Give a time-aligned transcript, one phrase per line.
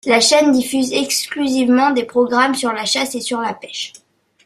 [0.03, 3.93] La chaîne diffuse exclusivement des programmes sur la chasse et sur la pêche.